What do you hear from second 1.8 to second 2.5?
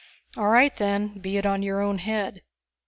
head.